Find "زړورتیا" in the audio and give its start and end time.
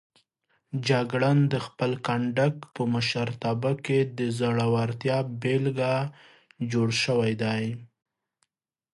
4.39-5.17